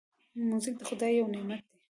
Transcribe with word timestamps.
موزیک 0.49 0.75
د 0.79 0.83
خدای 0.89 1.11
یو 1.17 1.27
نعمت 1.33 1.61
دی. 1.69 1.77